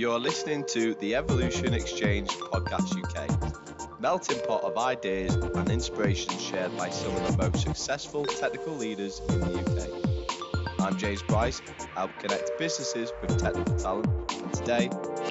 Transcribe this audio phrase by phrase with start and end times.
[0.00, 6.74] You're listening to the Evolution Exchange Podcast UK, melting pot of ideas and inspiration shared
[6.78, 10.80] by some of the most successful technical leaders in the UK.
[10.80, 11.60] I'm James Price,
[11.94, 14.88] I help connect businesses with technical talent, and today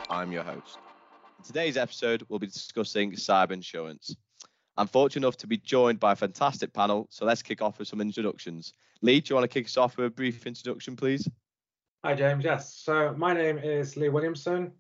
[0.08, 0.78] I'm your host.
[1.40, 4.16] In today's episode, we'll be discussing cyber insurance.
[4.78, 7.88] I'm fortunate enough to be joined by a fantastic panel, so let's kick off with
[7.88, 8.76] some introductions.
[9.02, 11.28] Lee, do you want to kick us off with a brief introduction, please?
[12.02, 12.46] Hi, James.
[12.46, 12.74] Yes.
[12.76, 14.72] So my name is Lee Williamson.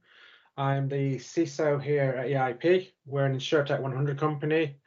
[0.55, 2.93] I'm the CISO here at EIP.
[3.05, 4.77] We're an InsurTech 100 company,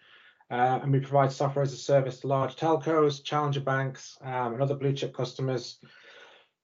[0.51, 4.63] uh, and we provide software as a service to large telcos, challenger banks, um, and
[4.63, 5.79] other blue chip customers.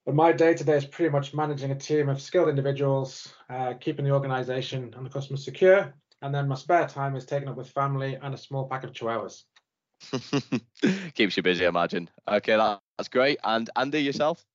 [0.06, 3.74] But my day to day is pretty much managing a team of skilled individuals, uh,
[3.74, 5.92] keeping the organization and the customer secure.
[6.22, 8.92] And then my spare time is taken up with family and a small pack of
[8.92, 9.42] chihuahuas.
[11.14, 12.08] Keeps you busy, I imagine.
[12.26, 13.38] Okay, that, that's great.
[13.44, 14.47] And Andy, yourself?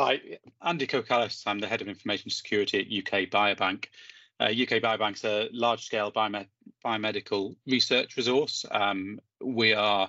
[0.00, 0.20] Hi,
[0.62, 1.42] Andy Cocallis.
[1.44, 3.86] I'm the head of information security at UK Biobank.
[4.38, 6.46] Uh, UK Biobank's a large-scale biomed-
[6.84, 8.64] biomedical research resource.
[8.70, 10.08] Um, we are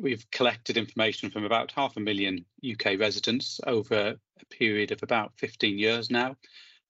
[0.00, 5.30] we've collected information from about half a million UK residents over a period of about
[5.36, 6.34] 15 years now,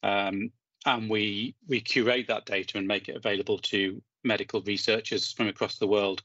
[0.02, 0.50] um,
[0.86, 5.76] and we we curate that data and make it available to medical researchers from across
[5.76, 6.22] the world.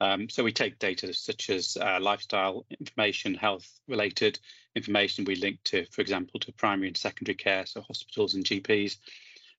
[0.00, 4.40] Um, so we take data such as uh, lifestyle information, health related
[4.74, 8.96] information we link to, for example, to primary and secondary care, so hospitals and GPs.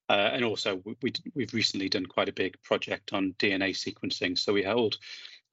[0.09, 4.37] Uh, and also we, we've recently done quite a big project on DNA sequencing.
[4.37, 4.97] So we hold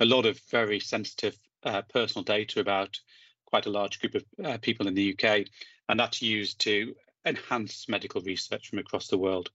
[0.00, 2.98] a lot of very sensitive uh, personal data about
[3.46, 5.46] quite a large group of uh, people in the UK,
[5.88, 9.50] and that's used to enhance medical research from across the world.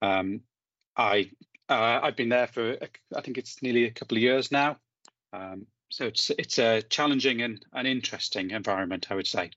[0.00, 0.40] Um,
[0.96, 1.30] I
[1.68, 2.76] uh, I've been there for
[3.16, 4.78] I think it's nearly a couple of years now.
[5.32, 9.50] Um, so it's it's a challenging and an interesting environment, I would say.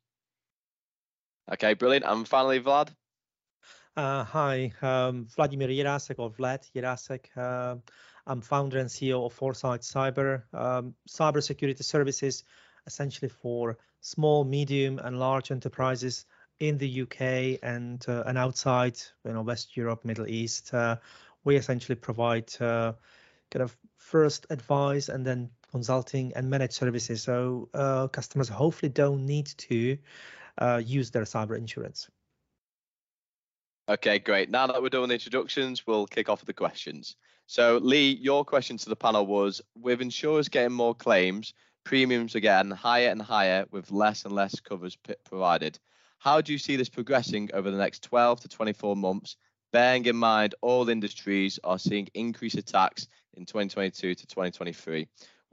[1.52, 2.06] Okay, brilliant.
[2.06, 2.90] And finally, Vlad.
[3.96, 7.26] Uh, hi, um, Vladimir Jirasek or Vlad Jirasek.
[7.38, 7.78] Uh,
[8.28, 12.44] I'm founder and CEO of Foresight Cyber, um, cybersecurity services,
[12.86, 16.26] essentially for small, medium, and large enterprises
[16.60, 20.74] in the UK and uh, and outside, you know, West Europe, Middle East.
[20.74, 20.98] Uh,
[21.46, 22.92] we essentially provide uh,
[23.52, 27.22] kind of first advice and then consulting and managed services.
[27.22, 29.98] So uh, customers hopefully don't need to
[30.58, 32.10] uh, use their cyber insurance.
[33.90, 34.50] Okay, great.
[34.50, 37.18] Now that we're done with introductions, we'll kick off with the questions.
[37.48, 41.54] So, Lee, your question to the panel was with insurers getting more claims,
[41.84, 45.78] premiums are getting higher and higher with less and less covers provided.
[46.20, 49.36] How do you see this progressing over the next 12 to 24 months
[49.76, 55.06] bearing in mind all industries are seeing increased attacks in 2022 to 2023.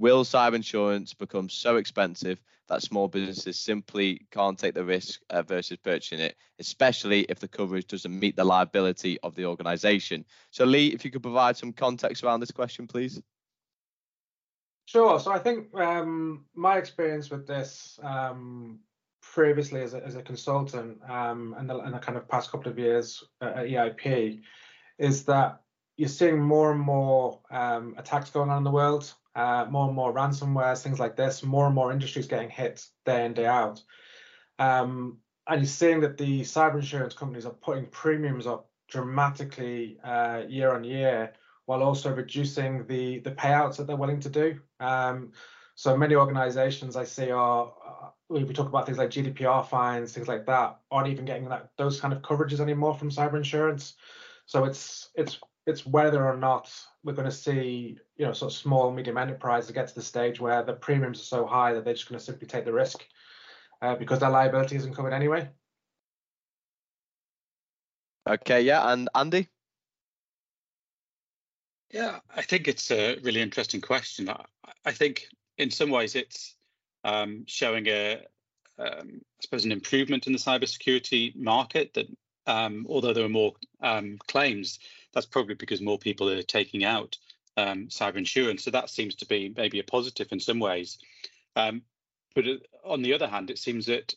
[0.02, 5.42] Will cyber insurance become so expensive that small businesses simply can't take the risk uh,
[5.42, 10.24] versus purchasing it, especially if the coverage doesn't meet the liability of the organization?
[10.50, 13.22] So, Lee, if you could provide some context around this question, please.
[14.86, 15.20] Sure.
[15.20, 18.80] So I think um, my experience with this um,
[19.20, 22.76] previously as a, as a consultant um, and, the, the kind of past couple of
[22.76, 24.40] years at EIP
[24.98, 25.60] is that
[25.96, 29.96] you're seeing more and more um, attacks going on in the world, uh, more and
[29.96, 33.82] more ransomware, things like this, more and more industries getting hit day in, day out.
[34.58, 40.42] Um, and you're seeing that the cyber insurance companies are putting premiums up dramatically uh,
[40.48, 41.32] year on year
[41.66, 44.58] while also reducing the, the payouts that they're willing to do.
[44.80, 45.32] Um,
[45.74, 47.72] so many organizations I see are
[48.28, 52.00] we talk about things like GDPR fines, things like that, aren't even getting that those
[52.00, 53.94] kind of coverages anymore from cyber insurance.
[54.46, 56.72] So it's it's it's whether or not
[57.04, 60.40] we're going to see you know sort of small medium enterprises get to the stage
[60.40, 63.04] where the premiums are so high that they're just going to simply take the risk
[63.80, 65.48] uh, because their liability isn't covered anyway.
[68.28, 69.48] Okay, yeah, and Andy.
[71.90, 74.28] Yeah, I think it's a really interesting question.
[74.28, 74.44] I,
[74.84, 75.26] I think
[75.58, 76.54] in some ways it's
[77.04, 78.22] um, showing a,
[78.78, 81.92] um, I suppose, an improvement in the cybersecurity market.
[81.94, 82.06] That
[82.46, 84.78] um, although there are more um, claims,
[85.12, 87.18] that's probably because more people are taking out
[87.56, 88.64] um, cyber insurance.
[88.64, 90.98] So that seems to be maybe a positive in some ways.
[91.56, 91.82] Um,
[92.34, 92.54] but uh,
[92.84, 94.14] on the other hand, it seems that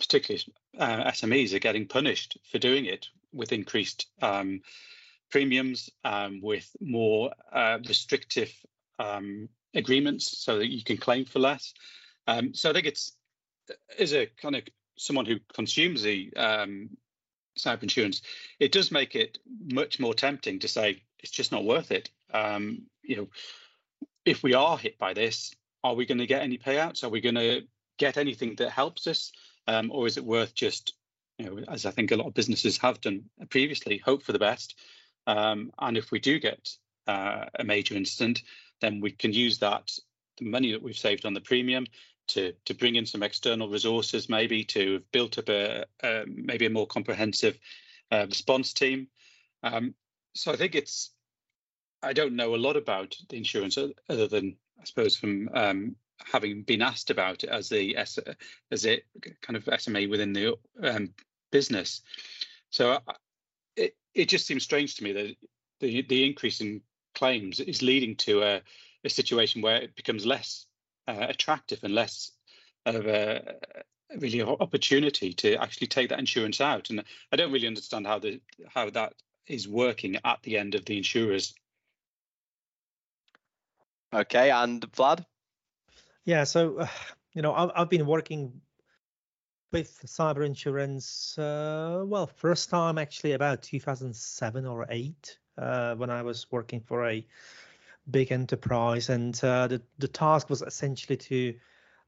[0.00, 0.44] particularly
[0.78, 4.06] uh, SMEs are getting punished for doing it with increased
[5.30, 5.90] premiums,
[6.42, 8.52] with more uh, restrictive
[8.98, 11.72] um, agreements so that you can claim for less.
[12.26, 13.12] Um, so I think it's
[13.98, 14.64] as a kind of
[14.98, 16.32] someone who consumes the
[17.64, 18.22] cyber insurance,
[18.58, 19.38] it does make it
[19.72, 22.10] much more tempting to say it's just not worth it.
[22.32, 23.28] Um, you know,
[24.24, 27.04] if we are hit by this, are we going to get any payouts?
[27.04, 27.62] Are we going to
[27.98, 29.32] get anything that helps us?
[29.66, 30.94] um, or is it worth just,
[31.38, 34.38] you know, as I think a lot of businesses have done previously, hope for the
[34.38, 34.74] best,
[35.26, 36.70] um, and if we do get
[37.06, 38.42] uh, a major incident,
[38.80, 39.90] then we can use that
[40.38, 41.86] the money that we've saved on the premium
[42.30, 46.66] to to bring in some external resources, maybe to have built up a, a maybe
[46.66, 47.58] a more comprehensive
[48.10, 49.08] uh, response team.
[49.62, 49.94] Um,
[50.34, 51.10] so I think it's
[52.02, 53.76] I don't know a lot about the insurance
[54.08, 58.18] other than I suppose from um, having been asked about it as the as
[58.86, 59.02] a
[59.42, 61.10] kind of SMA within the um,
[61.50, 62.02] business.
[62.70, 63.12] So uh,
[63.76, 65.36] it it just seems strange to me that
[65.80, 66.82] the the increase in
[67.14, 68.62] claims is leading to a,
[69.04, 70.66] a situation where it becomes less
[71.10, 72.32] uh, attractive and less
[72.86, 73.56] of a
[74.18, 76.90] really opportunity to actually take that insurance out.
[76.90, 79.14] And I don't really understand how the how that
[79.46, 81.54] is working at the end of the insurers.
[84.12, 85.24] Okay, and Vlad.
[86.24, 86.86] Yeah, so uh,
[87.32, 88.60] you know I've, I've been working
[89.72, 91.38] with cyber insurance.
[91.38, 97.08] Uh, well, first time actually about 2007 or eight uh, when I was working for
[97.08, 97.24] a
[98.10, 101.54] big enterprise, and uh, the the task was essentially to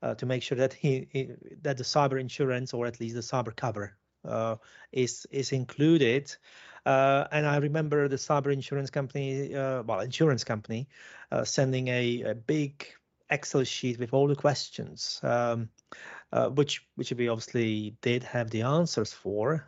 [0.03, 1.31] uh, to make sure that he, he,
[1.63, 4.57] that the cyber insurance or at least the cyber cover uh,
[4.93, 6.35] is is included.
[6.85, 10.89] Uh, and I remember the cyber insurance company, uh, well, insurance company,
[11.31, 12.85] uh, sending a, a, big
[13.31, 15.69] Excel sheet with all the questions, um,
[16.55, 19.65] which which we obviously did have the answers for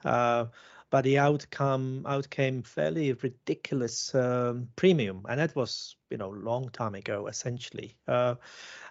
[0.94, 6.94] but the outcome outcame fairly ridiculous um, premium, and that was you know long time
[6.94, 7.96] ago essentially.
[8.06, 8.36] Uh,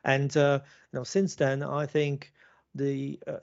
[0.03, 0.59] and uh,
[0.91, 2.33] you know since then, I think
[2.75, 3.37] the, uh,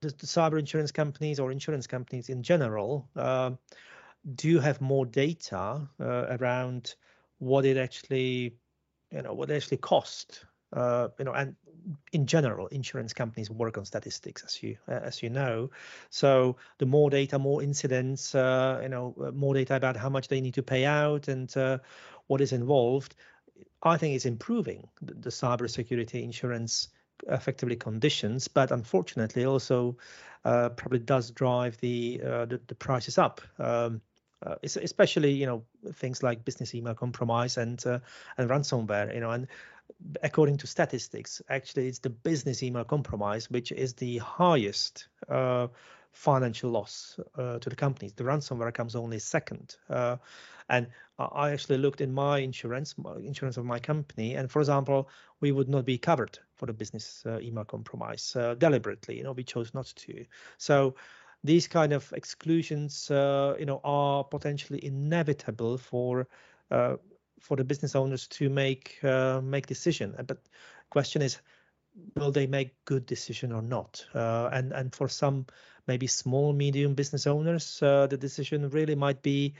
[0.00, 3.58] the, the cyber insurance companies or insurance companies in general um,
[4.34, 6.96] do have more data uh, around
[7.38, 8.56] what it actually
[9.12, 11.54] you know what it actually cost uh, you know, and
[12.12, 15.70] in general, insurance companies work on statistics, as you as you know.
[16.10, 20.28] So the more data, more incidents, uh, you know, uh, more data about how much
[20.28, 21.78] they need to pay out and uh,
[22.26, 23.14] what is involved.
[23.82, 26.88] I think it's improving the, the cybersecurity insurance
[27.28, 29.96] effectively conditions, but unfortunately also
[30.44, 33.40] uh, probably does drive the, uh, the, the prices up.
[33.58, 34.00] Um,
[34.44, 37.98] uh, especially you know things like business email compromise and uh,
[38.36, 39.46] and ransomware you know and
[40.22, 45.68] according to statistics, actually, it's the business email compromise which is the highest uh,
[46.12, 48.12] financial loss uh, to the companies.
[48.12, 49.76] The ransomware comes only second.
[49.90, 50.16] Uh,
[50.68, 50.86] and
[51.18, 55.08] I actually looked in my insurance, my insurance of my company, and for example,
[55.40, 59.18] we would not be covered for the business uh, email compromise uh, deliberately.
[59.18, 60.24] You know, we chose not to.
[60.56, 60.94] So
[61.42, 66.26] these kind of exclusions, uh, you know, are potentially inevitable for
[67.40, 70.14] for the business owners to make uh, make decision.
[70.26, 70.38] But
[70.90, 71.38] question is,
[72.16, 74.04] will they make good decision or not?
[74.14, 75.46] Uh, and and for some
[75.86, 79.54] maybe small medium business owners, uh, the decision really might be.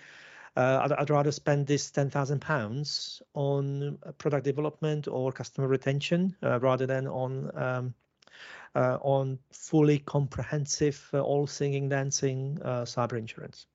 [0.56, 6.36] Uh, I'd, I'd, rather spend this ten thousand pounds on product development or customer retention
[6.44, 7.94] uh, rather than on um,
[8.76, 13.66] uh, on fully comprehensive, all singing, dancing cyber insurance.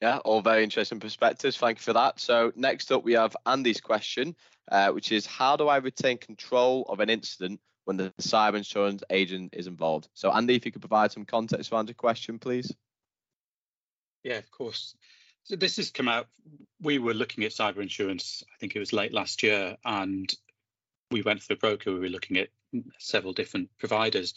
[0.00, 1.58] Yeah, all very interesting perspectives.
[1.58, 2.18] Thank you for that.
[2.20, 4.34] So next up, we have Andy's question,
[4.70, 9.02] uh, which is how do I retain control of an incident when the cyber insurance
[9.10, 10.08] agent is involved?
[10.14, 12.72] So Andy, if you could provide some context around the question, please.
[14.24, 14.94] Yeah, of course.
[15.44, 16.28] So this has come out.
[16.80, 18.42] We were looking at cyber insurance.
[18.54, 20.32] I think it was late last year, and
[21.10, 21.92] we went through a broker.
[21.92, 22.48] We were looking at
[22.98, 24.34] several different providers,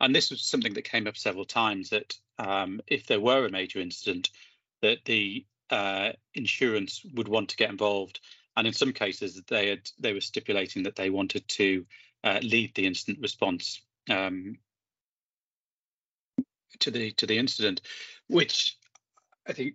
[0.00, 1.90] and this was something that came up several times.
[1.90, 4.30] That um, if there were a major incident,
[4.86, 8.20] that the uh, insurance would want to get involved,
[8.56, 11.84] and in some cases they had they were stipulating that they wanted to
[12.24, 14.56] uh, lead the incident response um,
[16.80, 17.80] to the to the incident,
[18.28, 18.76] which
[19.48, 19.74] I think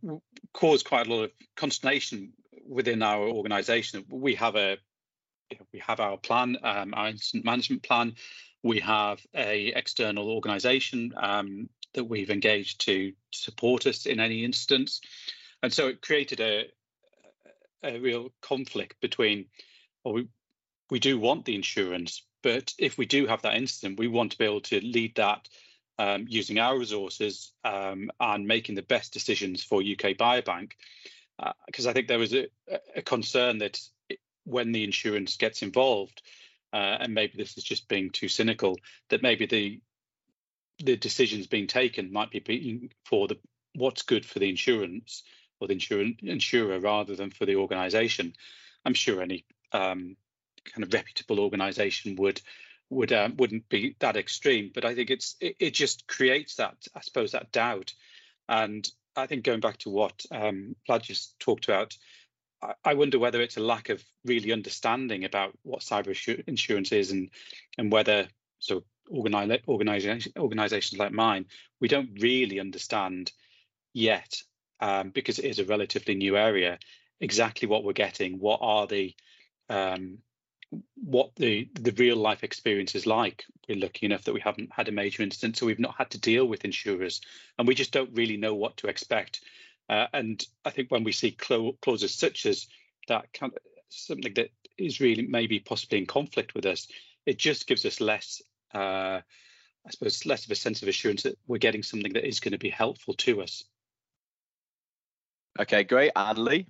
[0.53, 2.34] caused quite a lot of consternation
[2.68, 4.06] within our organisation.
[4.10, 4.77] We have a
[5.74, 8.15] we have our plan, um, our incident management plan.
[8.63, 15.02] We have a external organisation um, that we've engaged to support us in any instance.
[15.64, 16.66] And so it created a,
[17.84, 19.46] a real conflict between,
[20.04, 20.28] well, we,
[20.90, 24.38] we do want the insurance, but if we do have that incident, we want to
[24.38, 25.48] be able to lead that
[26.00, 30.72] um, using our resources um, and making the best decisions for UK Biobank.
[31.66, 32.48] Because uh, I think there was a,
[32.96, 33.80] a concern that
[34.44, 36.22] when the insurance gets involved,
[36.74, 38.78] uh, and maybe this is just being too cynical,
[39.10, 39.80] that maybe the
[40.84, 43.38] the decisions being taken might be for the
[43.76, 45.24] what's good for the insurance
[45.60, 48.34] or the insurer rather than for the organisation.
[48.84, 50.18] I'm sure any um,
[50.66, 52.42] kind of reputable organisation would
[52.90, 54.72] would um, wouldn't be that extreme.
[54.74, 57.94] But I think it's it, it, just creates that I suppose that doubt,
[58.50, 61.96] and I think going back to what um, Vlad just talked about,
[62.62, 67.12] I, I wonder whether it's a lack of really understanding about what cyber insurance is
[67.12, 67.30] and
[67.78, 68.28] and whether
[68.60, 71.46] so organization, organizations like mine,
[71.80, 73.32] we don't really understand
[73.94, 74.41] yet
[74.80, 76.80] um, because it is a relatively new area
[77.20, 79.13] exactly what we're getting what are the
[79.70, 80.18] um,
[80.96, 83.46] what the the real life experience is like.
[83.68, 86.20] We're lucky enough that we haven't had a major incident so we've not had to
[86.20, 87.22] deal with insurers
[87.58, 89.41] and we just don't really know what to expect.
[89.89, 92.68] Uh, and i think when we see clauses such as
[93.08, 96.88] that kind of something that is really maybe possibly in conflict with us
[97.25, 98.41] it just gives us less
[98.74, 99.22] uh,
[99.86, 102.51] i suppose less of a sense of assurance that we're getting something that is going
[102.51, 103.63] to be helpful to us.
[105.60, 106.12] Okay great.
[106.16, 106.68] And lee?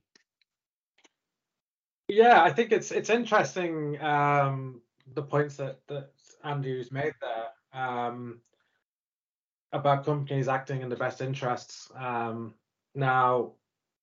[2.08, 4.82] Yeah, I think it's it's interesting um,
[5.14, 6.10] the points that that
[6.44, 8.42] Andrew's made there um,
[9.72, 11.90] about companies acting in the best interests.
[11.96, 12.56] Um,
[12.96, 13.54] now,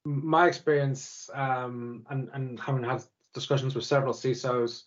[0.05, 3.02] my experience um, and and having had
[3.35, 4.85] discussions with several CISOs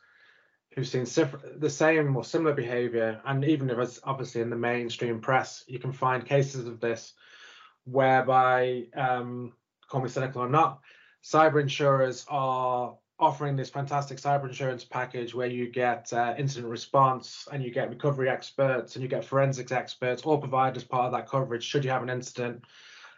[0.73, 5.19] who've seen the same or similar behavior, and even if it's obviously in the mainstream
[5.19, 7.13] press, you can find cases of this
[7.85, 9.53] whereby, um,
[9.89, 10.79] call me cynical or not,
[11.23, 17.47] cyber insurers are offering this fantastic cyber insurance package where you get uh, incident response
[17.51, 21.11] and you get recovery experts and you get forensics experts all provided as part of
[21.11, 22.63] that coverage should you have an incident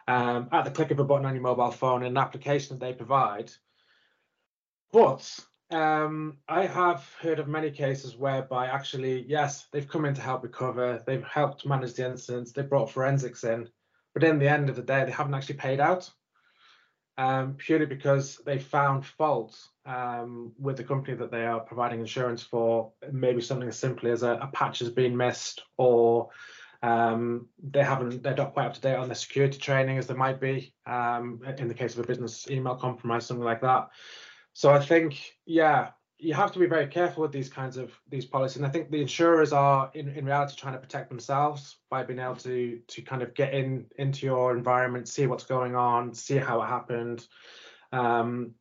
[0.10, 2.86] um, at the click of a button on your mobile phone in an application that
[2.86, 3.50] they provide.
[4.92, 5.40] But
[5.74, 10.44] um, I have heard of many cases whereby actually, yes, they've come in to help
[10.44, 13.68] recover, they've helped manage the incidents, they brought forensics in,
[14.14, 16.10] but in the end of the day, they haven't actually paid out
[17.18, 22.44] um, purely because they found fault um, with the company that they are providing insurance
[22.44, 22.92] for.
[23.12, 26.30] Maybe something as simply as a, a patch has been missed, or
[26.82, 30.14] um, they haven't, they're not quite up to date on their security training as they
[30.14, 33.90] might be um, in the case of a business email compromise, something like that.
[34.54, 38.26] So I think, yeah, you have to be very careful with these kinds of these
[38.26, 38.58] policies.
[38.58, 42.20] And I think the insurers are in, in reality trying to protect themselves by being
[42.20, 46.38] able to to kind of get in into your environment, see what's going on, see
[46.38, 47.28] how it happened.
[47.92, 48.54] Um,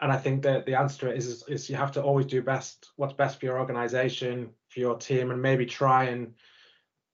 [0.00, 2.90] and I think that the answer it is, is you have to always do best
[2.96, 6.34] what's best for your organization, for your team, and maybe try and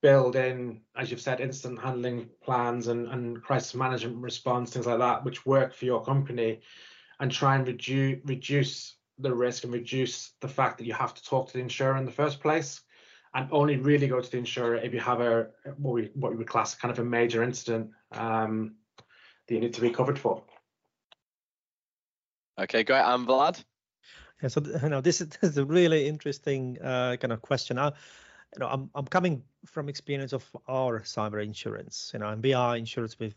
[0.01, 4.99] build in, as you've said, instant handling plans and, and crisis management response, things like
[4.99, 6.59] that, which work for your company,
[7.23, 11.23] and try and reduce reduce the risk and reduce the fact that you have to
[11.23, 12.81] talk to the insurer in the first place
[13.33, 16.37] and only really go to the insurer if you have a what we what we
[16.37, 18.75] would class kind of a major incident um,
[19.47, 20.43] that you need to be covered for.
[22.59, 23.01] Okay, great.
[23.01, 23.63] I'm Vlad.
[24.41, 27.79] Yeah, so you know this is, this is a really interesting uh, kind of question.
[27.79, 32.11] I, you know, I'm I'm coming from experience of our cyber insurance.
[32.13, 33.33] You know, and we are insurance with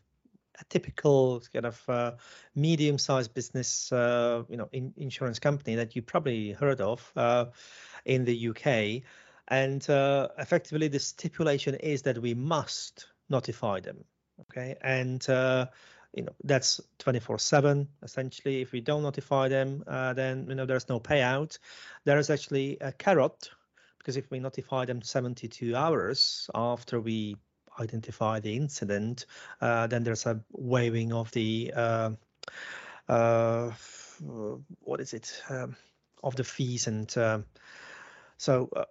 [0.61, 2.13] a typical kind of uh,
[2.55, 7.47] medium-sized business, uh, you know, in, insurance company that you probably heard of uh,
[8.05, 9.03] in the UK,
[9.49, 14.05] and uh, effectively the stipulation is that we must notify them.
[14.41, 15.67] Okay, and uh,
[16.13, 18.61] you know that's 24/7 essentially.
[18.61, 21.59] If we don't notify them, uh, then you know there's no payout.
[22.05, 23.51] There is actually a carrot
[23.99, 27.37] because if we notify them 72 hours after we
[27.81, 29.27] identify the incident,
[29.61, 32.11] uh, then there's a waiving of the uh,
[33.09, 33.71] uh,
[34.81, 35.77] what is it um,
[36.23, 37.45] of the fees and um,
[38.37, 38.85] so uh,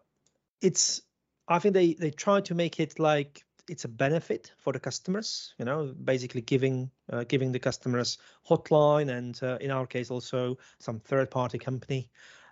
[0.62, 1.02] it's
[1.48, 5.54] I think they they try to make it like it's a benefit for the customers
[5.58, 10.58] you know basically giving uh, giving the customers hotline and uh, in our case also
[10.80, 12.10] some third party company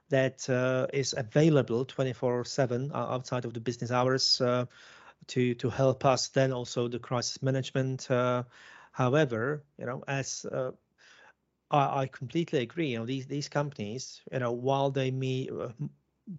[0.09, 4.65] that uh, is available 24 7 outside of the business hours uh,
[5.27, 8.09] to to help us then also the crisis management.
[8.09, 8.43] Uh,
[8.91, 10.71] however, you know, as uh,
[11.71, 15.69] I, I, completely agree, you know, these these companies, you know, while they may uh,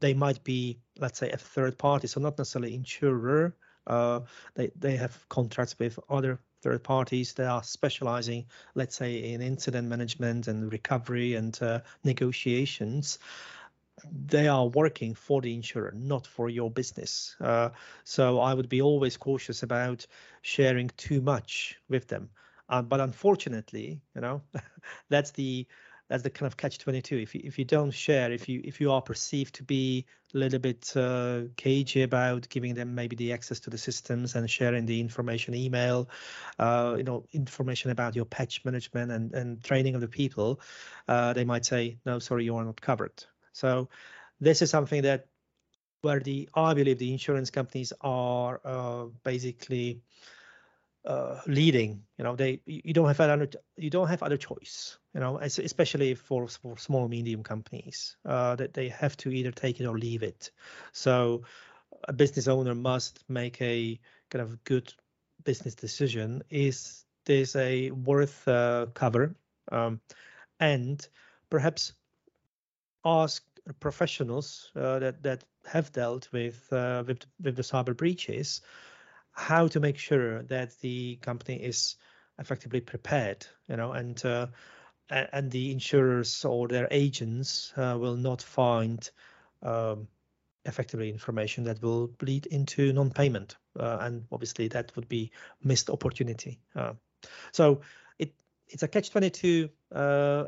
[0.01, 3.57] they might be, let's say, a third party, so not necessarily insurer.
[3.87, 4.21] Uh,
[4.55, 9.89] they they have contracts with other third parties that are specializing, let's say, in incident
[9.89, 13.19] management and recovery and uh, negotiations
[14.11, 17.37] they are working for the insurer, not for your business.
[17.41, 17.71] Uh,
[18.05, 20.07] so I would be always cautious about
[20.43, 22.31] sharing too much with them.
[22.69, 24.43] Uh, but unfortunately, you know,
[25.09, 25.67] that's the
[26.09, 28.79] that's the kind of catch 22 if you, if you don't share if you if
[28.79, 33.33] you are perceived to be a little bit uh, cagey about giving them maybe the
[33.33, 36.09] access to the systems and sharing the information email
[36.59, 40.61] uh, you know information about your patch management and and training of the people
[41.09, 43.25] uh, they might say no sorry you are not covered
[43.55, 43.89] so
[44.41, 45.29] this is something that
[46.03, 50.03] where the I believe the insurance companies are uh, basically
[51.07, 52.03] uh, leading.
[52.19, 54.99] You know, they you don't have other you don't have other choice.
[55.15, 59.81] You know, especially for for small medium companies uh, that they have to either take
[59.81, 60.51] it or leave it.
[60.93, 61.45] So
[62.09, 63.99] a business owner must make a
[64.31, 64.93] kind of good
[65.45, 66.43] business decision.
[66.51, 69.37] Is this a worth uh, cover?
[69.71, 70.01] Um,
[70.61, 71.07] and
[71.51, 71.93] perhaps
[73.05, 73.45] ask
[73.81, 78.61] professionals uh, that that have dealt with uh, with with the cyber breaches
[79.33, 81.97] how to make sure that the company is
[82.39, 84.47] effectively prepared you know and uh,
[85.11, 89.11] and the insurers or their agents uh, will not find
[89.63, 90.09] um,
[90.67, 93.57] effectively information that will lead into non-payment.
[93.79, 95.31] Uh, and obviously that would be
[95.63, 96.59] missed opportunity.
[96.75, 96.93] Uh,
[97.53, 97.81] so
[98.69, 100.45] it's a catch 22 uh,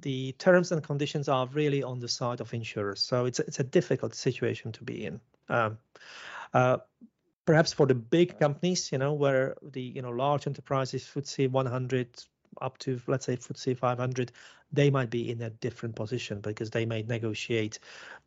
[0.00, 3.64] the terms and conditions are really on the side of insurers so it's it's a
[3.64, 5.20] difficult situation to be in.
[5.48, 5.78] Um,
[6.54, 6.78] uh,
[7.44, 12.24] perhaps for the big companies you know where the you know large enterprises FTSE 100
[12.60, 14.32] up to let's say FTSE 500
[14.72, 17.78] they might be in a different position because they may negotiate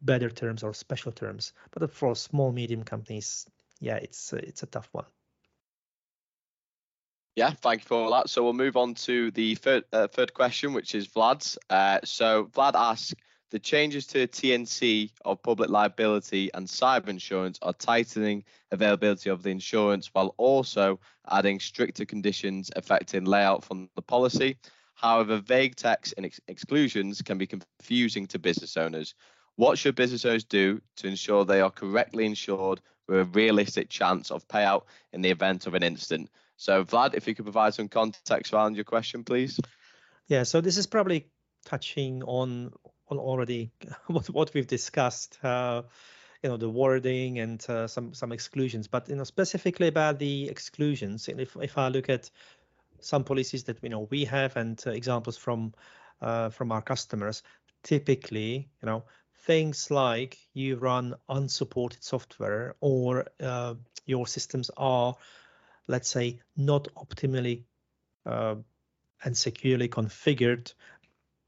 [0.02, 1.52] better terms or special terms.
[1.72, 3.46] But for small medium companies
[3.80, 5.06] yeah it's it's a tough one
[7.40, 8.30] yeah, thank you for all that.
[8.30, 11.58] So we'll move on to the third, uh, third question, which is Vlad's.
[11.70, 13.16] Uh, so Vlad asks,
[13.52, 19.52] the changes to TNC of public liability and cyber insurance are tightening availability of the
[19.52, 21.00] insurance while also
[21.32, 24.58] adding stricter conditions affecting layout from the policy.
[24.96, 29.16] However, vague text and ex- exclusions can be confusing to business owners.
[29.56, 34.30] What should business owners do to ensure they are correctly insured with a realistic chance
[34.30, 36.30] of payout in the event of an incident?
[36.60, 39.62] So, Vlad, if you could provide some context around your question, please.
[40.28, 41.32] Yeah, so this is probably
[41.64, 42.74] touching on
[43.08, 43.72] on already
[44.08, 45.40] what what we've discussed.
[45.42, 45.84] Uh,
[46.44, 50.50] you know the wording and uh, some some exclusions, but you know specifically about the
[50.50, 51.30] exclusions.
[51.30, 52.30] And if if I look at
[53.00, 55.74] some policies that you know we have and uh, examples from
[56.22, 57.42] uh, from our customers,
[57.84, 59.06] typically you know
[59.46, 65.16] things like you run unsupported software or uh, your systems are
[65.90, 67.64] let's say, not optimally
[68.26, 68.56] uh,
[69.24, 70.74] and securely configured,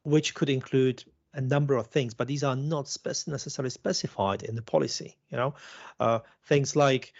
[0.04, 4.56] which could include a number of things, but these are not spec- necessarily specified in
[4.56, 5.16] the policy.
[5.30, 5.54] You know,
[6.00, 7.14] uh, things like,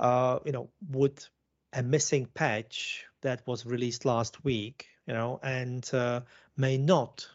[0.00, 1.24] uh, you know, would
[1.72, 6.20] a missing patch that was released last week, you know, and uh,
[6.56, 7.26] may not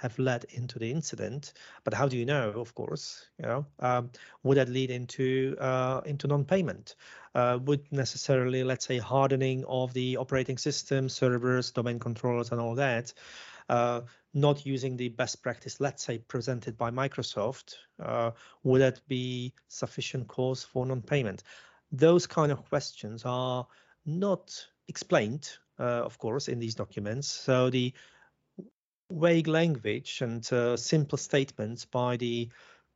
[0.00, 1.52] have led into the incident.
[1.84, 2.50] But how do you know?
[2.56, 4.10] Of course, you know, um,
[4.42, 6.96] would that lead into uh, into non-payment?
[7.34, 12.74] Uh, would necessarily, let's say, hardening of the operating system, servers, domain controllers, and all
[12.74, 13.12] that,
[13.68, 14.00] uh,
[14.34, 18.32] not using the best practice, let's say, presented by Microsoft, uh,
[18.64, 21.44] would that be sufficient cause for non-payment?
[21.92, 23.66] Those kind of questions are
[24.04, 27.28] not explained, uh, of course, in these documents.
[27.28, 27.92] So the
[29.10, 32.48] vague language and uh, simple statements by the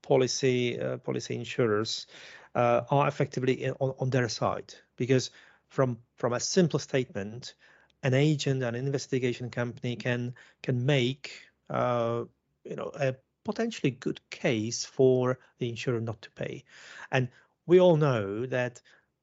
[0.02, 2.06] policy uh, policy insurers
[2.54, 5.30] uh, are effectively in, on, on their side because
[5.68, 7.54] from from a simple statement
[8.02, 11.32] an agent an investigation company can can make
[11.70, 12.24] uh,
[12.64, 16.64] you know a potentially good case for the insurer not to pay
[17.12, 17.28] and
[17.66, 18.80] we all know that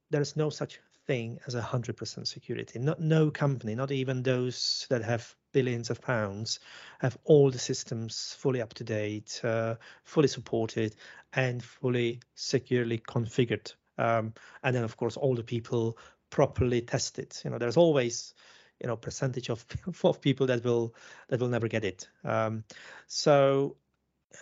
[0.10, 2.80] there's no such thing as a 100% security.
[2.80, 6.60] Not, no company, not even those that have billions of pounds,
[7.00, 10.96] have all the systems fully up to date, uh, fully supported,
[11.34, 13.74] and fully securely configured.
[13.98, 14.34] Um,
[14.64, 15.98] and then, of course, all the people
[16.30, 17.36] properly tested.
[17.44, 18.34] You know, there's always
[18.82, 19.66] you know percentage of
[20.04, 20.96] of people that will
[21.30, 22.10] that will never get it.
[22.24, 22.64] Um,
[23.08, 23.78] so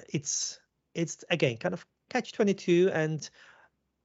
[0.07, 0.59] it's
[0.93, 3.29] it's again kind of catch 22 and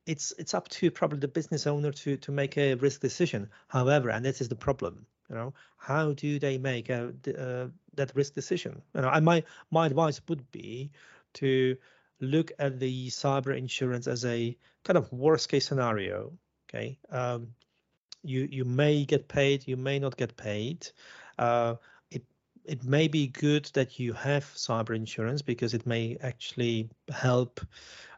[0.07, 3.51] it's it's up to probably the business owner to to make a risk decision.
[3.69, 8.15] However, and this is the problem, you know, how do they make a, uh, that
[8.15, 8.83] risk decision?
[8.95, 10.91] You know, and my my advice would be
[11.35, 11.77] to
[12.21, 16.33] look at the cyber insurance as a kind of worst case scenario.
[16.69, 17.49] Okay, um,
[18.23, 20.89] you you may get paid, you may not get paid.
[21.39, 21.77] Uh,
[22.11, 22.25] it
[22.65, 27.61] it may be good that you have cyber insurance because it may actually help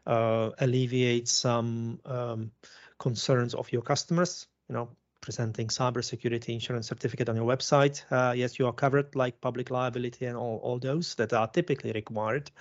[0.05, 2.51] uh, alleviate some um,
[2.97, 4.47] concerns of your customers.
[4.69, 4.89] You know,
[5.21, 8.03] presenting cybersecurity insurance certificate on your website.
[8.11, 11.91] Uh, yes, you are covered like public liability and all, all those that are typically
[11.91, 12.51] required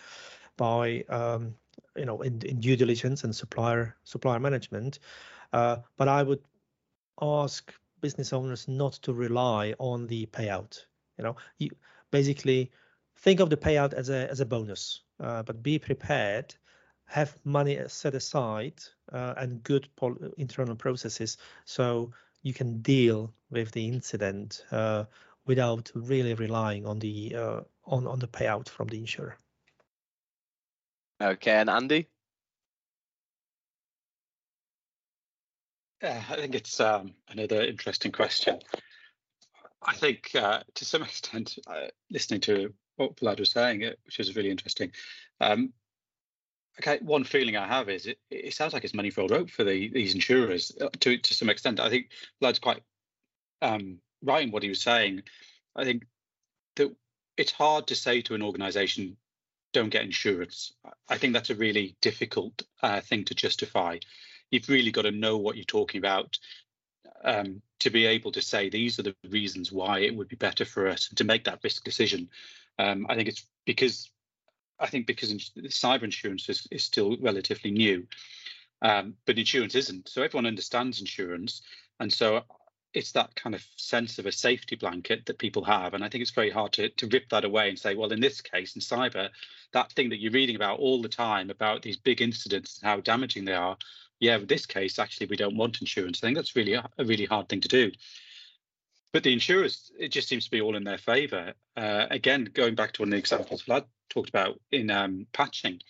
[0.57, 1.55] by um,
[1.97, 4.99] you know in, in, due diligence and supplier supplier management.
[5.53, 6.43] Uh, but I would
[7.21, 10.85] ask business owners not to rely on the payout.
[11.19, 11.71] You know, you
[12.11, 12.71] basically
[13.17, 16.55] think of the payout as a as a bonus, uh, but be prepared
[17.07, 19.89] have money set aside uh, and good
[20.37, 22.13] internal processes so
[22.47, 25.05] you can deal with the incident uh,
[25.47, 29.37] without really relying on the uh, on on the payout from the insurer.
[31.21, 32.07] Okay, and Andy.
[36.01, 38.61] Yeah, I think it's um, another interesting question.
[39.83, 44.37] I think uh, to some extent, uh, listening to what Vlad was saying, which is
[44.37, 44.93] really interesting.
[45.41, 45.73] Um,
[46.81, 49.51] okay, one feeling I have is it, it sounds like it's money for old rope
[49.51, 51.81] for the, these insurers uh, to to some extent.
[51.81, 52.11] I think
[52.41, 52.83] Vlad's quite
[53.63, 55.23] um, right in what he was saying.
[55.75, 56.05] I think
[56.77, 56.95] that
[57.37, 59.17] it's hard to say to an organisation,
[59.73, 60.73] "Don't get insurance."
[61.09, 63.99] I think that's a really difficult uh, thing to justify.
[64.51, 66.39] You've really got to know what you're talking about
[67.25, 70.65] um, to be able to say these are the reasons why it would be better
[70.65, 72.29] for us to make that risk decision.
[72.79, 74.11] Um, I think it's because
[74.79, 78.07] I think because cyber insurance is, is still relatively new,
[78.83, 80.09] um, but insurance isn't.
[80.09, 81.63] So everyone understands insurance,
[82.01, 82.43] and so
[82.97, 85.93] it's that kind of sense of a safety blanket that people have.
[85.93, 88.21] And I think it's very hard to, to rip that away and say, well, in
[88.21, 89.29] this case, in cyber,
[89.73, 93.01] that thing that you're reading about all the time about these big incidents and how
[93.01, 93.77] damaging they are,
[94.19, 96.21] yeah, in this case, actually, we don't want insurance.
[96.23, 97.93] I think that's really a, a really hard thing to do.
[99.13, 101.55] But the insurers, it just seems to be all in their favour.
[101.77, 105.81] Uh, again, going back to one of the examples Vlad talked about in um, patching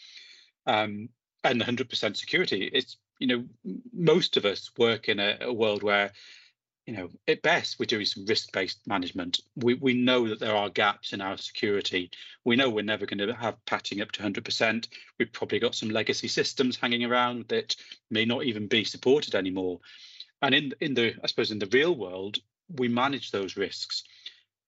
[0.66, 1.08] um,
[1.42, 3.44] and 100% security, it's you know
[3.92, 6.12] most of us work in a, a world where
[6.86, 9.40] you know, at best, we're doing some risk-based management.
[9.56, 12.10] We we know that there are gaps in our security.
[12.44, 14.86] We know we're never going to have patching up to 100%.
[15.18, 17.74] We've probably got some legacy systems hanging around that
[18.08, 19.80] may not even be supported anymore.
[20.42, 22.38] And in in the I suppose in the real world,
[22.74, 24.04] we manage those risks.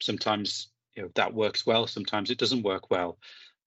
[0.01, 1.87] Sometimes you know that works well.
[1.87, 3.19] Sometimes it doesn't work well.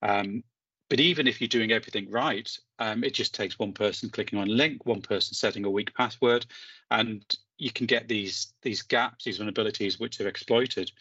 [0.01, 0.43] Um,
[0.89, 4.49] but even if you're doing everything right, um, it just takes one person clicking on
[4.49, 6.45] a link, one person setting a weak password,
[6.89, 7.23] and
[7.57, 10.91] you can get these these gaps, these vulnerabilities which are exploited.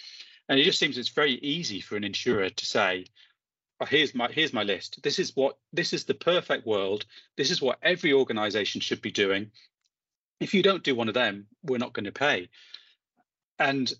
[0.48, 3.06] And it just seems it's very easy for an insurer to say,
[3.80, 5.02] oh, here's my here's my list.
[5.02, 7.06] This is what this is the perfect world.
[7.36, 9.50] This is what every organization should be doing.
[10.38, 12.48] If you don't do one of them, we're not going to pay.
[13.60, 13.92] And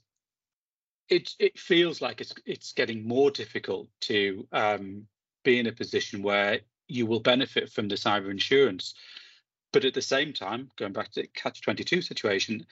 [1.09, 5.07] it it feels like it's it's getting more difficult to um,
[5.45, 8.95] be in a position where you will benefit from the cyber insurance.
[9.73, 12.67] But at the same time, going back to the catch 22 situation,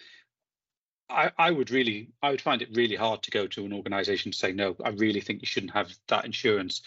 [1.08, 4.32] I, I would really, I would find it really hard to go to an organization
[4.32, 6.82] to say, no, I really think you shouldn't have that insurance.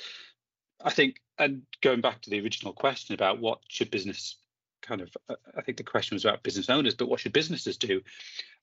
[0.83, 4.35] I think, and going back to the original question about what should business
[4.81, 5.15] kind of,
[5.57, 8.01] I think the question was about business owners, but what should businesses do?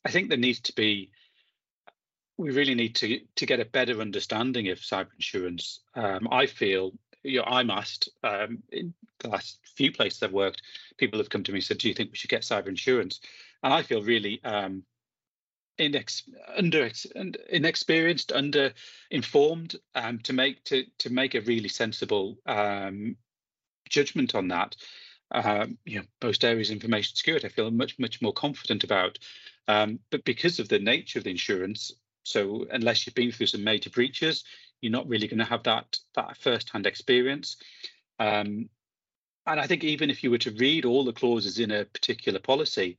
[0.04, 1.10] I think there needs to be
[2.38, 5.80] we really need to to get a better understanding of cyber insurance.
[5.94, 6.92] Um, I feel
[7.24, 10.62] you know, I'm asked um, in the last few places I've worked,
[10.96, 13.20] people have come to me and said, "Do you think we should get cyber insurance?"
[13.62, 14.84] And I feel really um,
[15.78, 16.90] inex- under
[17.50, 18.72] inexperienced, under
[19.10, 23.16] informed um, to make to to make a really sensible um,
[23.88, 24.76] judgment on that.
[25.30, 29.18] Um, you know, most areas of information security, I feel much much more confident about.
[29.66, 33.64] Um, but because of the nature of the insurance, so unless you've been through some
[33.64, 34.44] major breaches,
[34.80, 37.56] you're not really going to have that that first-hand experience.
[38.18, 38.68] Um,
[39.46, 42.38] and I think even if you were to read all the clauses in a particular
[42.38, 42.98] policy,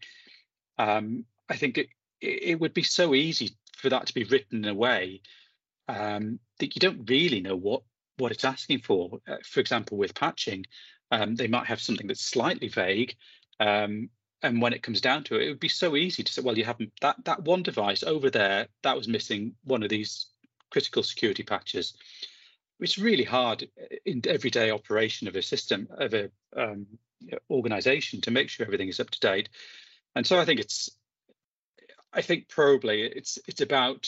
[0.78, 1.90] um, I think it,
[2.22, 5.22] it would be so easy for that to be written in a way
[5.88, 7.84] um, that you don't really know what
[8.18, 9.20] what it's asking for.
[9.28, 10.66] Uh, for example, with patching,
[11.12, 13.16] um, they might have something that's slightly vague,
[13.60, 14.10] um,
[14.42, 16.58] and when it comes down to it, it would be so easy to say, well,
[16.58, 20.28] you haven't that that one device over there that was missing one of these
[20.70, 21.94] critical security patches.
[22.80, 23.68] It's really hard
[24.06, 26.86] in everyday operation of a system of a um,
[27.50, 29.50] organization to make sure everything is up to date.
[30.16, 30.90] And so I think it's,
[32.14, 34.08] I think probably it's it's about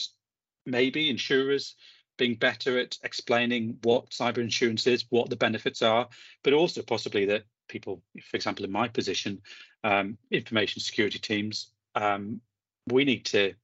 [0.64, 1.74] maybe insurers
[2.16, 6.08] being better at explaining what cyber insurance is, what the benefits are,
[6.44, 9.40] but also possibly that people, for example, in my position,
[9.84, 12.40] um, information security teams, um,
[12.88, 13.54] we need to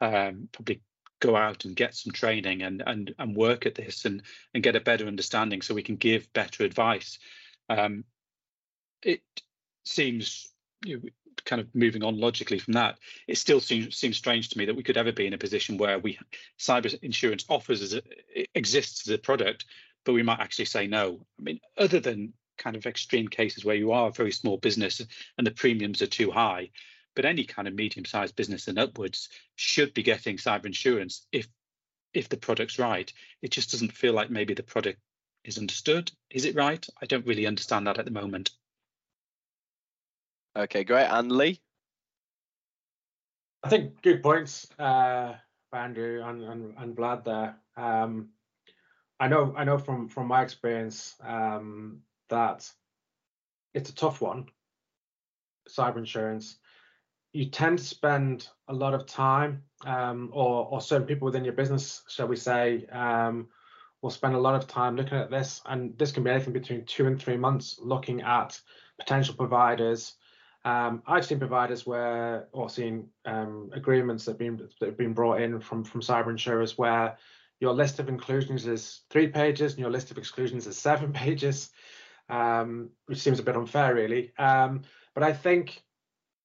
[0.00, 0.80] um, probably
[1.20, 4.22] go out and get some training and and and work at this and
[4.54, 7.18] and get a better understanding so we can give better advice.
[7.68, 8.04] Um,
[9.02, 9.22] it
[9.84, 10.52] seems
[10.84, 11.02] you know,
[11.44, 14.74] kind of moving on logically from that it still seems seems strange to me that
[14.74, 16.18] we could ever be in a position where we
[16.58, 18.02] cyber insurance offers as a,
[18.54, 19.64] exists as a product
[20.04, 21.20] but we might actually say no.
[21.38, 25.00] I mean other than kind of extreme cases where you are a very small business
[25.38, 26.70] and the premiums are too high
[27.16, 31.48] but any kind of medium-sized business and upwards should be getting cyber insurance if
[32.14, 33.12] if the product's right.
[33.42, 35.00] It just doesn't feel like maybe the product
[35.44, 36.10] is understood.
[36.30, 36.86] Is it right?
[37.02, 38.50] I don't really understand that at the moment.
[40.56, 41.06] Okay, great.
[41.06, 41.60] And Lee?
[43.62, 45.34] I think good points uh,
[45.70, 47.56] by Andrew and, and, and Vlad there.
[47.76, 48.30] Um,
[49.18, 52.70] I know I know from from my experience um, that
[53.74, 54.46] it's a tough one.
[55.68, 56.58] Cyber insurance.
[57.32, 61.52] You tend to spend a lot of time, um, or or certain people within your
[61.52, 63.48] business, shall we say, um,
[64.00, 66.84] will spend a lot of time looking at this, and this can be anything between
[66.84, 68.58] two and three months looking at
[68.98, 70.14] potential providers.
[70.64, 75.12] Um, I've seen providers where, or seen um, agreements that have been that have been
[75.12, 77.18] brought in from from cyber insurers where
[77.60, 81.70] your list of inclusions is three pages and your list of exclusions is seven pages,
[82.28, 84.32] um, which seems a bit unfair, really.
[84.38, 84.82] Um,
[85.14, 85.82] but I think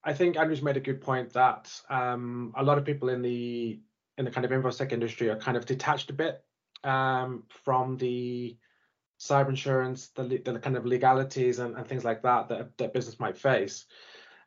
[0.04, 3.80] I think Andrew's made a good point that um, a lot of people in the
[4.18, 6.44] in the kind of infosec industry are kind of detached a bit
[6.84, 8.58] um, from the
[9.20, 13.20] cyber insurance, the, the kind of legalities and, and things like that that, that business
[13.20, 13.86] might face.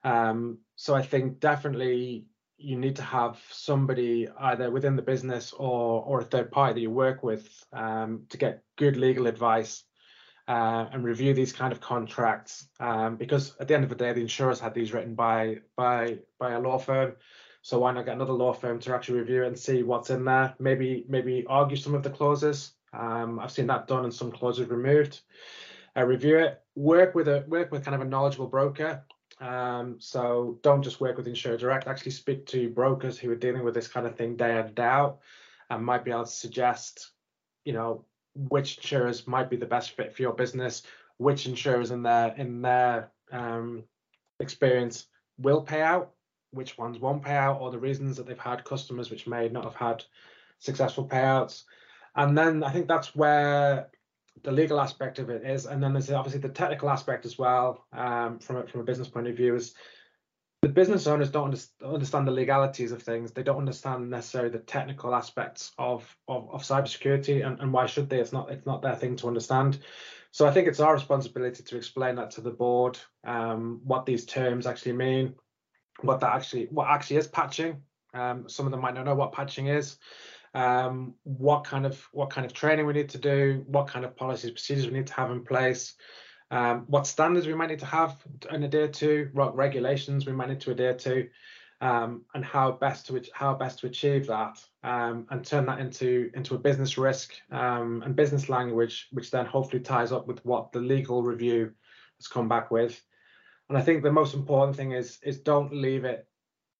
[0.03, 6.03] Um, so I think definitely you need to have somebody either within the business or
[6.03, 9.85] or a third party that you work with um, to get good legal advice
[10.47, 14.13] uh, and review these kind of contracts um, because at the end of the day
[14.13, 17.15] the insurers had these written by by by a law firm.
[17.63, 20.55] So why not get another law firm to actually review and see what's in there?
[20.59, 22.73] Maybe maybe argue some of the clauses.
[22.93, 25.21] Um, i've seen that done and some clauses removed.
[25.97, 26.61] Uh, review it.
[26.77, 29.05] Work with a work with kind of a knowledgeable broker.
[29.41, 33.65] Um, so don't just work with Insure Direct, actually speak to brokers who are dealing
[33.65, 35.19] with this kind of thing day in, day out
[35.71, 37.11] and might be able to suggest,
[37.65, 38.05] you know,
[38.35, 40.83] which insurers might be the best fit for your business,
[41.19, 43.85] which insurers in their in their um,
[44.41, 45.07] experience
[45.39, 46.13] will pay out,
[46.51, 49.65] which ones won't pay out, or the reasons that they've had customers which may not
[49.65, 50.05] have had
[50.59, 51.65] successful payouts.
[52.17, 53.89] And then I think that's where
[54.43, 57.85] the legal aspect of it is, and then there's obviously the technical aspect as well.
[57.93, 59.75] Um, from a, from a business point of view, is
[60.65, 63.33] the business owners don't understand the legalities of things.
[63.33, 68.09] They don't understand necessarily the technical aspects of of, of cybersecurity, and, and why should
[68.09, 68.19] they?
[68.19, 69.79] It's not it's not their thing to understand.
[70.31, 74.25] So I think it's our responsibility to explain that to the board, um, what these
[74.25, 75.35] terms actually mean,
[76.01, 77.83] what that actually what actually is patching.
[78.15, 79.99] Um, some of them might not know what patching is
[80.55, 84.17] um, what kind of what kind of training we need to do, what kind of
[84.17, 85.95] policies, procedures we need to have in place,
[86.51, 88.17] um, what standards we might need to have
[88.51, 91.29] and adhere to, what regulations we might need to adhere to,
[91.81, 96.31] um, and how best to how best to achieve that, um, and turn that into
[96.35, 100.73] into a business risk um, and business language, which then hopefully ties up with what
[100.73, 101.73] the legal review
[102.19, 103.03] has come back with.
[103.69, 106.29] And I think the most important thing is is don't leave it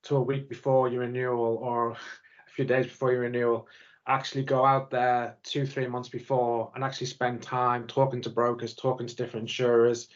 [0.05, 1.91] to a week before your renewal or
[2.47, 3.69] a few days before your renewal,
[4.07, 8.75] actually go out there two, three months before and actually spend time talking to brokers,
[8.75, 10.09] talking to different insurers,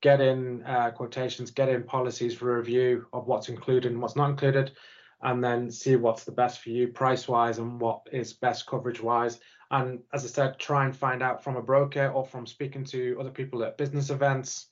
[0.00, 4.30] get in uh, quotations, get in policies for review of what's included and what's not
[4.30, 4.72] included,
[5.22, 9.00] and then see what's the best for you price wise and what is best coverage
[9.00, 9.40] wise.
[9.70, 13.16] And as I said, try and find out from a broker or from speaking to
[13.20, 14.66] other people at business events,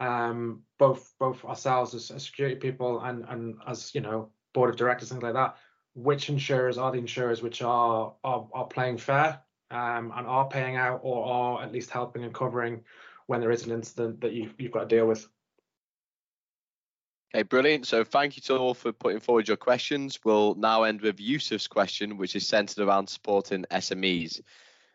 [0.00, 4.76] um, both both ourselves as, as security people and and as you know board of
[4.76, 5.56] directors things like that
[5.96, 10.76] which insurers are the insurers which are are, are playing fair um, and are paying
[10.76, 12.82] out or are at least helping and covering
[13.26, 15.26] when there is an incident that you've, you've got to deal with.
[17.34, 17.86] Okay, brilliant.
[17.86, 20.20] So thank you to all for putting forward your questions.
[20.22, 24.42] We'll now end with Yusuf's question, which is centered around supporting SMEs.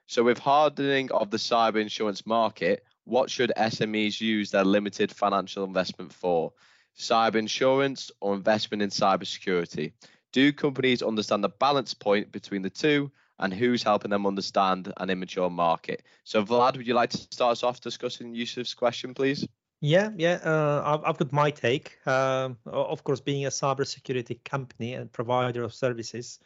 [0.07, 5.63] So with hardening of the cyber insurance market, what should SMEs use their limited financial
[5.63, 6.53] investment for?
[6.97, 9.93] Cyber insurance or investment in cybersecurity?
[10.31, 15.09] Do companies understand the balance point between the two and who's helping them understand an
[15.09, 16.03] immature market?
[16.23, 19.45] So, Vlad, would you like to start us off discussing Yusuf's question, please?
[19.81, 21.97] Yeah, yeah, uh, I've, got my take.
[22.07, 26.39] Um, of course, being a cybersecurity company and provider of services,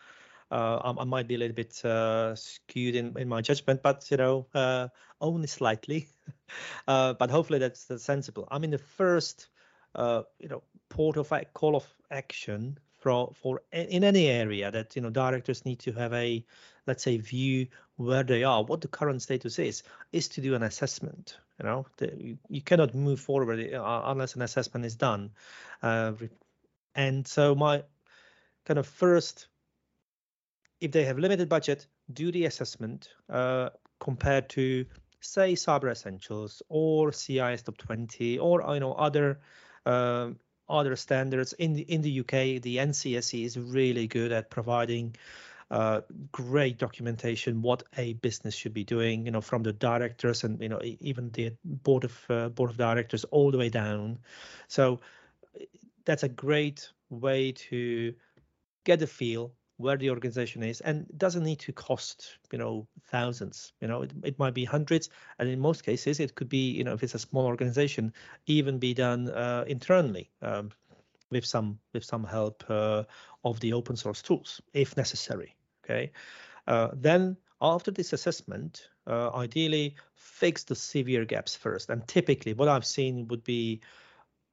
[0.52, 4.10] uh, I, I, might be a little bit uh, skewed in, in my judgment, but
[4.10, 4.88] you know, uh,
[5.22, 6.08] only slightly.
[6.88, 8.48] Uh, but hopefully that's, that's sensible.
[8.52, 9.48] I mean, the first,
[9.96, 15.02] uh, you know, port of call of action for for in any area that you
[15.02, 16.44] know directors need to have a
[16.88, 20.64] let's say view where they are what the current status is is to do an
[20.64, 21.86] assessment you know?
[21.98, 25.32] The, you, cannot move forward uh, unless an assessment is done.
[25.82, 26.14] Uh,
[26.96, 27.84] and so my
[28.66, 29.48] kind of first
[30.82, 34.86] if they have limited budget do the assessment uh, compared to
[35.20, 39.40] say cyber essentials or cis top 20 or you know other
[39.86, 40.30] uh,
[40.70, 41.54] other standards.
[41.54, 45.16] In the in the UK the NCSC is really good at providing
[45.72, 46.02] uh,
[46.32, 50.70] great documentation what a business should be doing you know from the directors and you
[50.70, 54.20] know even the board of uh, board of directors all the way down.
[54.68, 55.00] So
[56.06, 58.14] that's a great way to
[58.84, 63.74] get a feel where the organization is and doesn't need to cost you know thousands.
[63.82, 65.10] You know it, it might be hundreds
[65.40, 68.14] and in most cases it could be you know if it's a small organization
[68.46, 70.72] even be done uh, internally um,
[71.30, 73.04] with some with some help uh,
[73.44, 76.12] of the open source tools if necessary okay?
[76.68, 82.68] Uh, then after this assessment uh, ideally fix the severe gaps first and typically what
[82.68, 83.80] i've seen would be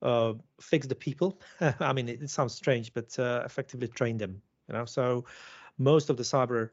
[0.03, 1.41] uh, fix the people.
[1.81, 5.25] I mean it, it sounds strange but uh, effectively train them you know so
[5.79, 6.71] most of the cyber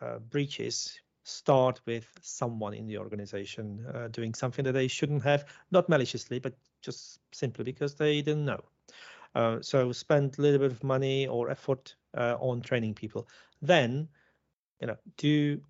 [0.00, 5.44] uh, breaches start with someone in the organization uh, doing something that they shouldn't have,
[5.72, 8.60] not maliciously, but just simply because they didn't know.
[9.34, 13.28] Uh, so spend a little bit of money or effort uh, on training people.
[13.60, 14.08] Then,
[14.80, 15.60] you know, do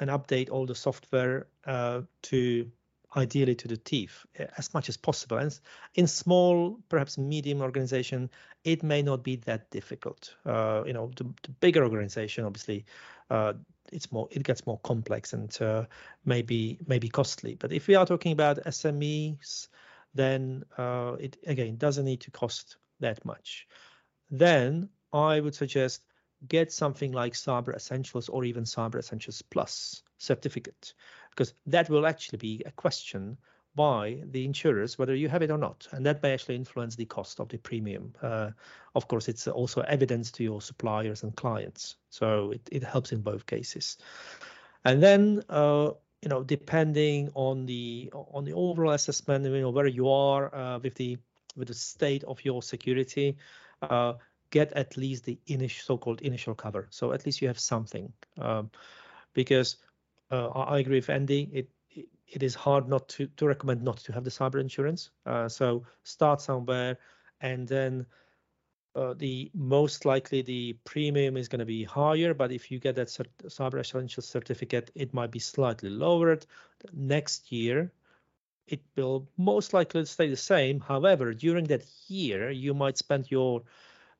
[0.00, 2.70] and update all the software uh, to
[3.16, 5.38] ideally to the teeth eh, as much as possible.
[5.38, 5.58] And
[5.94, 8.30] in small, perhaps medium organization,
[8.64, 10.34] it may not be that difficult.
[10.44, 12.84] Uh, you know, the, the, bigger organization, obviously,
[13.30, 13.54] uh,
[13.92, 15.84] it's more, it gets more complex and uh,
[16.24, 17.54] maybe maybe costly.
[17.54, 19.68] But if we are talking about SMEs,
[20.14, 23.66] then uh, it again doesn't need to cost that much.
[24.30, 26.02] Then I would suggest
[26.46, 30.94] get something like Cyber Essentials or even Cyber Essentials Plus certificate
[31.38, 33.38] because that will actually be a question
[33.76, 37.04] by the insurers whether you have it or not and that may actually influence the
[37.04, 38.12] cost of the premium.
[38.20, 38.50] Uh,
[38.96, 43.20] of course it's also evidence to your suppliers and clients so it, it helps in
[43.20, 43.98] both cases.
[44.84, 49.86] And then uh, you know depending on the on the overall assessment you know where
[49.86, 51.18] you are uh, with the
[51.54, 53.36] with the state of your security
[53.82, 54.14] uh,
[54.50, 56.88] get at least the initial so-called initial cover.
[56.90, 58.70] So at least you have something um,
[59.34, 59.76] because
[60.30, 61.48] uh, I agree with Andy.
[61.52, 61.68] It
[62.30, 65.10] it is hard not to to recommend not to have the cyber insurance.
[65.26, 66.98] Uh, so start somewhere,
[67.40, 68.06] and then
[68.94, 72.34] uh, the most likely the premium is going to be higher.
[72.34, 76.46] But if you get that cert- cyber essential certificate, it might be slightly lowered.
[76.92, 77.92] Next year,
[78.66, 80.80] it will most likely stay the same.
[80.80, 83.62] However, during that year, you might spend your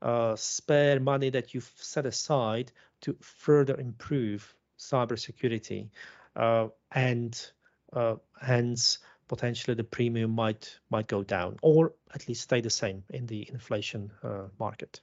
[0.03, 5.89] uh, spare money that you've set aside to further improve cybersecurity,
[6.37, 7.51] uh, and
[7.93, 13.05] uh, hence potentially the premium might might go down or at least stay the same
[13.11, 15.01] in the inflation uh, market.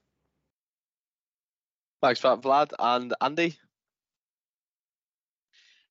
[2.02, 3.58] Thanks for that, Vlad and Andy.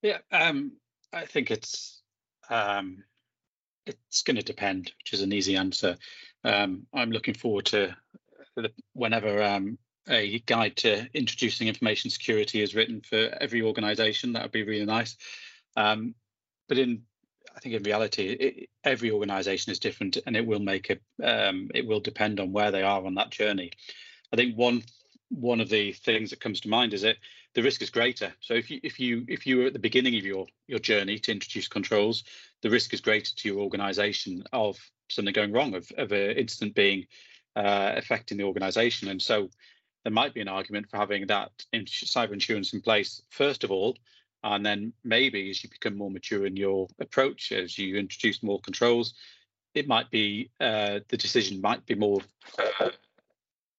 [0.02, 0.72] Yeah, um,
[1.12, 2.02] I think it's
[2.50, 3.04] um,
[3.86, 5.96] it's going to depend, which is an easy answer.
[6.44, 7.96] Um, I'm looking forward to
[8.92, 14.32] whenever um, a guide to introducing information security is written for every organization.
[14.32, 15.16] That would be really nice.
[15.76, 16.14] Um,
[16.68, 17.02] but in,
[17.54, 21.70] I think in reality, it, every organization is different, and it will make a, um,
[21.74, 23.70] it will depend on where they are on that journey.
[24.32, 24.82] I think one
[25.30, 27.16] one of the things that comes to mind is that
[27.54, 28.32] the risk is greater.
[28.40, 31.18] So if you if you if you were at the beginning of your your journey
[31.20, 32.24] to introduce controls,
[32.62, 36.74] the risk is greater to your organization of something going wrong, of of an incident
[36.74, 37.06] being
[37.56, 39.48] uh, affecting the organization, and so
[40.04, 43.96] there might be an argument for having that cyber insurance in place first of all,
[44.44, 48.60] and then maybe as you become more mature in your approach, as you introduce more
[48.60, 49.14] controls,
[49.74, 52.20] it might be uh, the decision might be more
[52.58, 52.90] uh,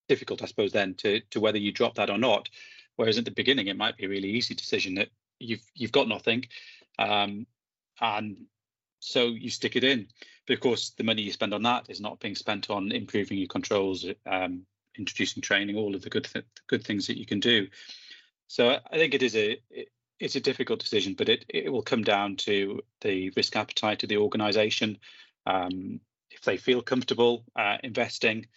[0.10, 2.50] difficult, I suppose, then to to whether you drop that or not.
[2.96, 5.10] Whereas at the beginning, it might be a really easy decision that
[5.40, 6.46] you've you've got nothing,
[6.98, 7.46] um,
[8.02, 8.46] and
[9.00, 10.08] so you stick it in.
[10.48, 13.38] But of course, the money you spend on that is not being spent on improving
[13.38, 14.66] your controls, um,
[14.98, 17.68] introducing training, all of the good th- good things that you can do.
[18.48, 21.82] So I think it is a it, it's a difficult decision, but it it will
[21.82, 24.98] come down to the risk appetite of the organisation.
[25.46, 26.00] Um,
[26.32, 28.48] if they feel comfortable uh, investing,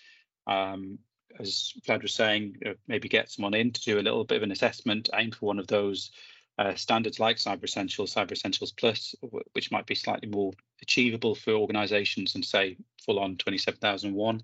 [0.46, 0.98] um,
[1.38, 4.42] as Vlad was saying, uh, maybe get someone in to do a little bit of
[4.42, 6.10] an assessment, aim for one of those
[6.58, 9.14] uh, standards like Cyber Essentials, Cyber Essentials Plus,
[9.52, 14.42] which might be slightly more achievable for organisations than say full on 27001.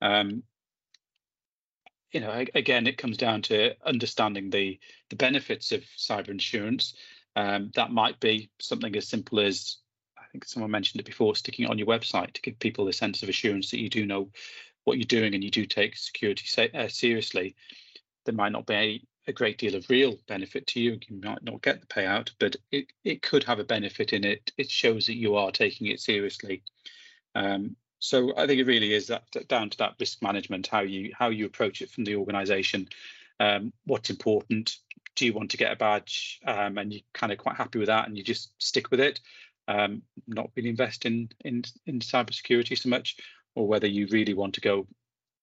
[0.00, 0.42] Um,
[2.12, 4.78] you know, again, it comes down to understanding the
[5.10, 6.94] the benefits of cyber insurance.
[7.36, 9.78] Um, that might be something as simple as
[10.18, 12.92] I think someone mentioned it before, sticking it on your website to give people a
[12.92, 14.30] sense of assurance that you do know
[14.84, 17.54] what you're doing and you do take security uh, seriously.
[18.24, 20.98] There might not be a, a, great deal of real benefit to you.
[21.08, 24.50] You might not get the payout, but it, it could have a benefit in it.
[24.56, 26.62] It shows that you are taking it seriously.
[27.34, 31.12] Um, so I think it really is that down to that risk management, how you
[31.18, 32.88] how you approach it from the organisation.
[33.40, 34.76] um, what's important.
[35.14, 37.88] Do you want to get a badge um, and you're kind of quite happy with
[37.88, 39.20] that and you just stick with it,
[39.66, 43.16] um, not really invest in in in cybersecurity so much,
[43.54, 44.86] or whether you really want to go,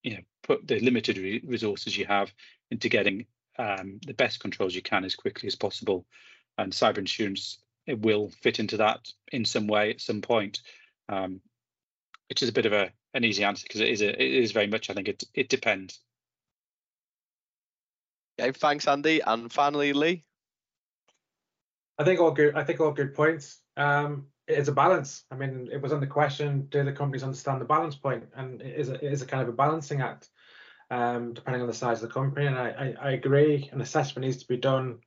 [0.02, 2.32] you know, put the limited re resources you have
[2.70, 3.26] into getting
[3.58, 6.06] um, the best controls you can as quickly as possible,
[6.58, 10.60] and cyber insurance it will fit into that in some way at some point,
[11.08, 11.40] um,
[12.28, 14.52] which is a bit of a an easy answer because it is a, it is
[14.52, 16.00] very much I think it it depends.
[18.38, 19.20] Okay, thanks, Andy.
[19.20, 20.24] And finally, Lee.
[21.98, 22.54] I think all good.
[22.54, 23.60] I think all good points.
[23.76, 25.24] Um, it's a balance.
[25.30, 28.24] I mean, it was on the question: Do the companies understand the balance point?
[28.36, 30.28] And it is a, it is a kind of a balancing act,
[30.90, 32.46] um, depending on the size of the company.
[32.46, 34.98] And I, I, I agree, an assessment needs to be done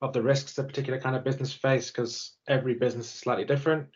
[0.00, 3.88] of the risks a particular kind of business face because every business is slightly different.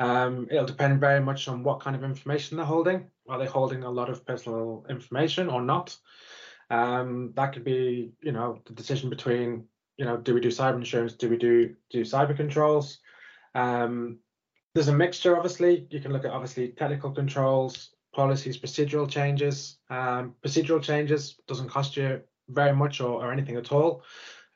[0.00, 3.10] Um, it'll depend very much on what kind of information they're holding.
[3.28, 5.94] Are they holding a lot of personal information or not?
[6.70, 9.66] Um, that could be, you know, the decision between,
[9.98, 11.12] you know, do we do cyber insurance?
[11.12, 12.98] Do we do do cyber controls?
[13.54, 14.18] Um,
[14.74, 15.86] there's a mixture, obviously.
[15.90, 19.76] You can look at obviously technical controls, policies, procedural changes.
[19.90, 24.02] Um, procedural changes doesn't cost you very much or, or anything at all,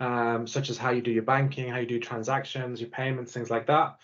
[0.00, 3.50] um, such as how you do your banking, how you do transactions, your payments, things
[3.50, 3.98] like that.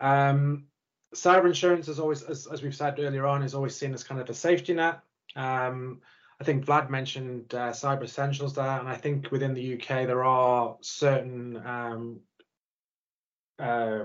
[0.00, 0.66] Um,
[1.14, 4.20] cyber insurance is always, as, as, we've said earlier on, is always seen as kind
[4.20, 5.00] of a safety net.
[5.34, 6.00] Um,
[6.40, 10.24] I think Vlad mentioned uh, Cyber Essentials there, and I think within the UK there
[10.24, 12.20] are certain um,
[13.58, 14.04] uh,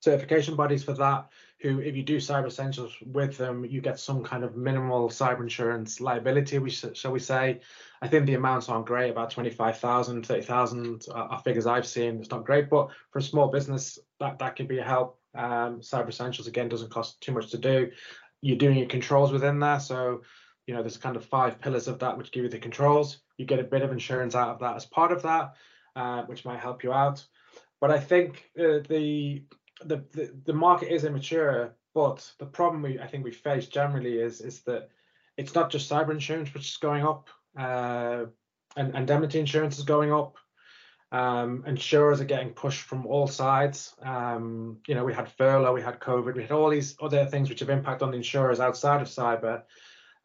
[0.00, 1.28] certification bodies for that.
[1.60, 5.40] Who, if you do Cyber Essentials with them, you get some kind of minimal cyber
[5.40, 7.60] insurance liability, we shall we say.
[8.02, 12.20] I think the amounts aren't great, about 25,000, 30,000 are figures I've seen.
[12.20, 15.18] It's not great, but for a small business, that, that could be a help.
[15.34, 17.90] Um, Cyber Essentials, again, doesn't cost too much to do.
[18.40, 20.22] You're doing your controls within there, so
[20.66, 23.46] you know there's kind of five pillars of that which give you the controls you
[23.46, 25.54] get a bit of insurance out of that as part of that
[25.94, 27.24] uh, which might help you out
[27.80, 29.42] but i think uh, the,
[29.84, 34.18] the, the the market is immature but the problem we i think we face generally
[34.18, 34.90] is is that
[35.36, 38.24] it's not just cyber insurance which is going up uh,
[38.76, 40.36] and indemnity insurance is going up
[41.12, 43.94] um, insurers are getting pushed from all sides.
[44.02, 47.48] Um, you know, we had furlough, we had COVID, we had all these other things
[47.48, 49.62] which have impact on the insurers outside of cyber.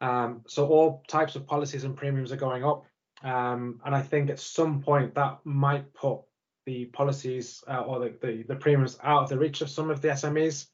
[0.00, 2.84] Um, so all types of policies and premiums are going up.
[3.22, 6.22] Um, and I think at some point that might put
[6.66, 10.00] the policies uh, or the, the, the, premiums out of the reach of some of
[10.00, 10.66] the SMEs.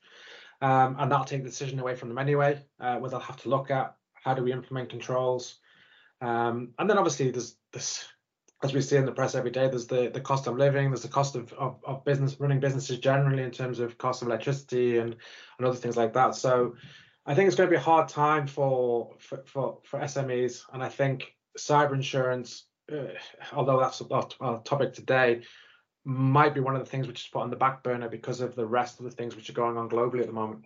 [0.60, 3.48] Um, and that'll take the decision away from them anyway, uh, where they'll have to
[3.48, 5.56] look at how do we implement controls.
[6.20, 8.04] Um, and then obviously there's this,
[8.62, 11.02] as we see in the press every day, there's the, the cost of living, there's
[11.02, 14.98] the cost of, of, of business running businesses generally in terms of cost of electricity
[14.98, 15.14] and,
[15.58, 16.34] and other things like that.
[16.34, 16.74] So
[17.24, 20.82] I think it's going to be a hard time for for for, for SMEs, and
[20.82, 23.14] I think cyber insurance, uh,
[23.52, 25.42] although that's a, a topic today,
[26.04, 28.54] might be one of the things which is put on the back burner because of
[28.54, 30.64] the rest of the things which are going on globally at the moment.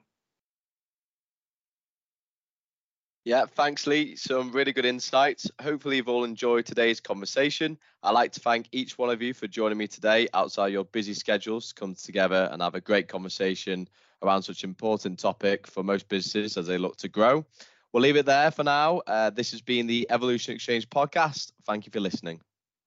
[3.25, 4.17] Yeah, thanks, Lee.
[4.17, 5.49] Some really good insights.
[5.61, 7.79] Hopefully, you've all enjoyed today's conversation.
[8.03, 11.15] I'd like to thank each one of you for joining me today outside your busy
[11.15, 13.89] schedules to come together and have a great conversation
[14.25, 17.45] around such an important topic for most businesses as they look to grow.
[17.93, 19.03] We'll leave it there for now.
[19.07, 21.53] Uh, this has been the Evolution Exchange podcast.
[21.65, 22.41] Thank you for listening.